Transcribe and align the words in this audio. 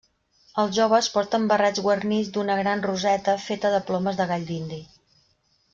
Els 0.61 0.71
joves 0.77 1.09
porten 1.17 1.45
barrets 1.51 1.83
guarnits 1.89 2.33
d’una 2.39 2.57
gran 2.63 2.81
roseta 2.89 3.37
feta 3.45 3.73
de 3.77 3.83
plomes 3.91 4.19
de 4.23 4.29
gall 4.33 4.49
dindi. 4.53 4.81